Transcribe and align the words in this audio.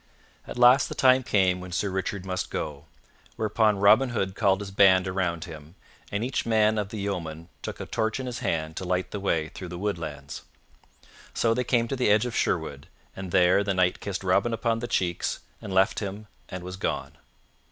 At 0.47 0.57
last 0.57 0.89
the 0.89 0.95
time 0.95 1.21
came 1.21 1.59
when 1.61 1.71
Sir 1.71 1.91
Richard 1.91 2.25
must 2.25 2.49
go, 2.49 2.85
whereupon 3.35 3.77
Robin 3.77 4.09
Hood 4.09 4.33
called 4.35 4.59
his 4.61 4.71
band 4.71 5.07
around 5.07 5.43
him, 5.43 5.75
and 6.11 6.23
each 6.23 6.43
man 6.43 6.79
of 6.79 6.89
the 6.89 6.97
yeomen 6.97 7.49
took 7.61 7.79
a 7.79 7.85
torch 7.85 8.19
in 8.19 8.25
his 8.25 8.39
hand 8.39 8.75
to 8.77 8.83
light 8.83 9.11
the 9.11 9.19
way 9.19 9.49
through 9.49 9.67
the 9.67 9.77
woodlands. 9.77 10.41
So 11.35 11.53
they 11.53 11.63
came 11.63 11.87
to 11.87 11.95
the 11.95 12.09
edge 12.09 12.25
of 12.25 12.35
Sherwood, 12.35 12.87
and 13.15 13.29
there 13.29 13.63
the 13.63 13.75
Knight 13.75 13.99
kissed 13.99 14.23
Robin 14.23 14.55
upon 14.55 14.79
the 14.79 14.87
cheeks 14.87 15.41
and 15.61 15.71
left 15.71 15.99
him 15.99 16.25
and 16.49 16.63
was 16.63 16.77
gone. 16.77 17.19